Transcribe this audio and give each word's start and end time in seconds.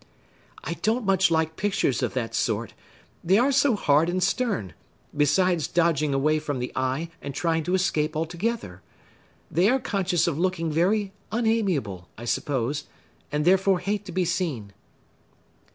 "I 0.63 0.73
don't 0.81 1.05
much 1.05 1.29
like 1.29 1.55
pictures 1.57 2.01
of 2.01 2.15
that 2.15 2.33
sort,—they 2.33 3.37
are 3.37 3.51
so 3.51 3.75
hard 3.75 4.09
and 4.09 4.23
stern; 4.23 4.73
besides 5.15 5.67
dodging 5.67 6.11
away 6.11 6.39
from 6.39 6.57
the 6.57 6.71
eye, 6.75 7.11
and 7.21 7.35
trying 7.35 7.61
to 7.65 7.75
escape 7.75 8.15
altogether. 8.15 8.81
They 9.51 9.69
are 9.69 9.77
conscious 9.79 10.25
of 10.25 10.39
looking 10.39 10.71
very 10.71 11.13
unamiable, 11.31 12.09
I 12.17 12.25
suppose, 12.25 12.85
and 13.31 13.45
therefore 13.45 13.77
hate 13.77 14.03
to 14.05 14.11
be 14.11 14.25
seen." 14.25 14.73